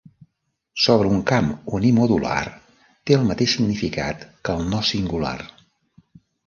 Sobr 0.85 1.09
un 1.09 1.19
camp 1.31 1.51
"unimodular" 1.81 2.41
té 2.47 3.19
el 3.19 3.29
mateix 3.31 3.55
significat 3.59 4.29
que 4.49 4.59
el 4.59 4.69
"no 4.75 4.85
singular". 4.95 5.41